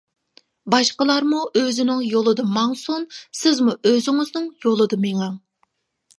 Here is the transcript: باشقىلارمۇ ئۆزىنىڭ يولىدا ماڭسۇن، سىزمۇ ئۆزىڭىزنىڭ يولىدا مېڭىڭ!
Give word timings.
باشقىلارمۇ 0.73 1.41
ئۆزىنىڭ 1.61 2.01
يولىدا 2.13 2.47
ماڭسۇن، 2.57 3.05
سىزمۇ 3.43 3.77
ئۆزىڭىزنىڭ 3.93 4.51
يولىدا 4.67 5.01
مېڭىڭ! 5.07 5.39